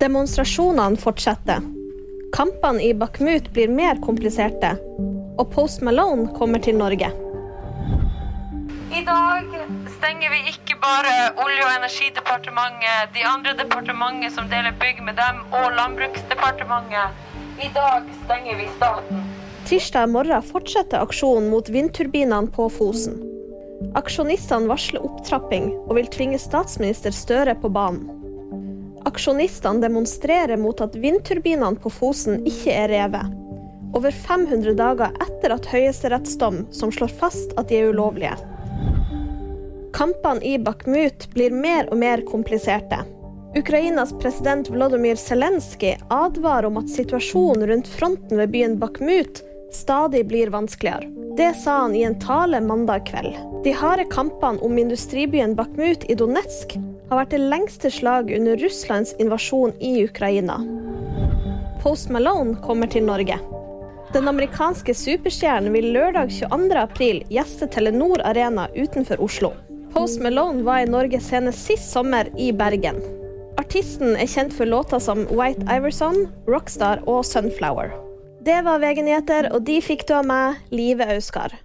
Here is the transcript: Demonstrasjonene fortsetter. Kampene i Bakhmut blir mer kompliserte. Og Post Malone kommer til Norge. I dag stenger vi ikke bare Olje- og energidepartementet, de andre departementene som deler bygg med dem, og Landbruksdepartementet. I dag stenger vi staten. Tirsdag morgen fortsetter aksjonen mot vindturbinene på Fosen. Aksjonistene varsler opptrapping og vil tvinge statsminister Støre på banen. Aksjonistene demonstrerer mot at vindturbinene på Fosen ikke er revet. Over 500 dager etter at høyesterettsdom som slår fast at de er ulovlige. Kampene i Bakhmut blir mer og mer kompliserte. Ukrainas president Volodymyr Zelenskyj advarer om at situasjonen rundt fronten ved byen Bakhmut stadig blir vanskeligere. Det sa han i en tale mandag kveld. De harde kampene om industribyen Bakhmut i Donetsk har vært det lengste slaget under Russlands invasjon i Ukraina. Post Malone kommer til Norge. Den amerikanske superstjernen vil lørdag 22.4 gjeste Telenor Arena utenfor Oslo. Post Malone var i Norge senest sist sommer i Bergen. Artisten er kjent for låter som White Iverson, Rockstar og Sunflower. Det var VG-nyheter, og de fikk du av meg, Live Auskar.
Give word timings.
Demonstrasjonene 0.00 0.96
fortsetter. 0.96 1.60
Kampene 2.32 2.80
i 2.82 2.94
Bakhmut 2.94 3.50
blir 3.52 3.68
mer 3.68 3.98
kompliserte. 4.00 4.70
Og 5.36 5.50
Post 5.52 5.82
Malone 5.84 6.30
kommer 6.38 6.62
til 6.64 6.78
Norge. 6.78 7.10
I 8.96 9.02
dag 9.04 9.50
stenger 9.98 10.32
vi 10.32 10.38
ikke 10.54 10.78
bare 10.80 11.12
Olje- 11.44 11.66
og 11.66 11.74
energidepartementet, 11.74 13.12
de 13.12 13.26
andre 13.28 13.52
departementene 13.58 14.30
som 14.32 14.48
deler 14.48 14.72
bygg 14.80 15.02
med 15.04 15.20
dem, 15.20 15.42
og 15.52 15.76
Landbruksdepartementet. 15.76 17.20
I 17.60 17.68
dag 17.74 18.08
stenger 18.22 18.56
vi 18.56 18.70
staten. 18.78 19.26
Tirsdag 19.68 20.08
morgen 20.08 20.48
fortsetter 20.48 21.04
aksjonen 21.04 21.50
mot 21.52 21.68
vindturbinene 21.68 22.48
på 22.56 22.70
Fosen. 22.72 23.20
Aksjonistene 24.00 24.72
varsler 24.72 25.04
opptrapping 25.04 25.74
og 25.82 25.94
vil 26.00 26.08
tvinge 26.08 26.40
statsminister 26.40 27.12
Støre 27.12 27.54
på 27.60 27.68
banen. 27.68 28.19
Aksjonistene 29.08 29.80
demonstrerer 29.80 30.56
mot 30.60 30.80
at 30.80 30.96
vindturbinene 30.96 31.80
på 31.80 31.92
Fosen 31.92 32.42
ikke 32.48 32.74
er 32.74 32.90
revet. 32.92 33.36
Over 33.96 34.14
500 34.14 34.76
dager 34.78 35.14
etter 35.24 35.54
at 35.56 35.68
høyesterettsdom 35.72 36.66
som 36.74 36.92
slår 36.94 37.14
fast 37.20 37.56
at 37.58 37.70
de 37.70 37.80
er 37.80 37.90
ulovlige. 37.90 38.36
Kampene 39.96 40.44
i 40.46 40.58
Bakhmut 40.62 41.26
blir 41.34 41.50
mer 41.50 41.88
og 41.90 41.98
mer 41.98 42.22
kompliserte. 42.28 43.02
Ukrainas 43.58 44.12
president 44.22 44.70
Volodymyr 44.70 45.18
Zelenskyj 45.18 45.96
advarer 46.14 46.68
om 46.68 46.78
at 46.78 46.92
situasjonen 46.92 47.66
rundt 47.66 47.88
fronten 47.90 48.38
ved 48.38 48.52
byen 48.54 48.78
Bakhmut 48.78 49.42
stadig 49.74 50.22
blir 50.30 50.52
vanskeligere. 50.54 51.10
Det 51.36 51.54
sa 51.54 51.80
han 51.80 51.96
i 51.96 52.02
en 52.06 52.18
tale 52.22 52.60
mandag 52.60 53.06
kveld. 53.10 53.34
De 53.64 53.74
harde 53.74 54.06
kampene 54.10 54.62
om 54.62 54.78
industribyen 54.78 55.56
Bakhmut 55.58 56.06
i 56.10 56.14
Donetsk 56.14 56.78
har 57.10 57.18
vært 57.18 57.32
det 57.34 57.42
lengste 57.42 57.90
slaget 57.90 58.38
under 58.38 58.60
Russlands 58.62 59.16
invasjon 59.18 59.74
i 59.82 60.04
Ukraina. 60.06 60.60
Post 61.82 62.10
Malone 62.14 62.54
kommer 62.62 62.90
til 62.90 63.06
Norge. 63.06 63.38
Den 64.14 64.28
amerikanske 64.30 64.94
superstjernen 64.94 65.72
vil 65.74 65.92
lørdag 65.94 66.30
22.4 66.34 67.26
gjeste 67.30 67.68
Telenor 67.70 68.22
Arena 68.26 68.68
utenfor 68.74 69.22
Oslo. 69.22 69.52
Post 69.94 70.22
Malone 70.22 70.62
var 70.66 70.84
i 70.84 70.90
Norge 70.90 71.18
senest 71.22 71.66
sist 71.66 71.90
sommer 71.90 72.30
i 72.38 72.50
Bergen. 72.54 73.00
Artisten 73.58 74.14
er 74.14 74.30
kjent 74.30 74.54
for 74.54 74.70
låter 74.70 75.02
som 75.02 75.26
White 75.34 75.66
Iverson, 75.66 76.28
Rockstar 76.46 77.02
og 77.10 77.24
Sunflower. 77.26 77.90
Det 78.46 78.62
var 78.64 78.80
VG-nyheter, 78.80 79.50
og 79.54 79.66
de 79.66 79.80
fikk 79.84 80.06
du 80.08 80.14
av 80.16 80.24
meg, 80.30 80.62
Live 80.72 81.04
Auskar. 81.12 81.58